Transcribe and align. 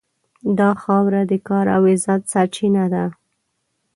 دا 0.59 0.69
خاوره 0.83 1.21
د 1.31 1.33
کار 1.47 1.65
او 1.75 1.81
عزت 1.93 2.21
سرچینه 2.31 2.85
ده. 2.93 3.05